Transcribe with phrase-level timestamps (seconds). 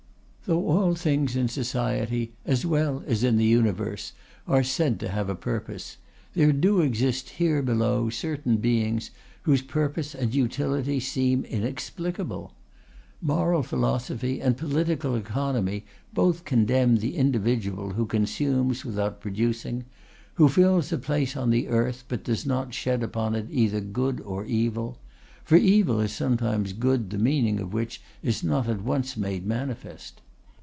[0.47, 4.11] Though all things in society as well as in the universe
[4.47, 5.95] are said to have a purpose,
[6.33, 9.11] there do exist here below certain beings
[9.43, 12.53] whose purpose and utility seem inexplicable.
[13.21, 19.85] Moral philosophy and political economy both condemn the individual who consumes without producing;
[20.33, 24.19] who fills a place on the earth but does not shed upon it either good
[24.21, 24.97] or evil,
[25.45, 30.19] for evil is sometimes good the meaning of which is not at once made manifest.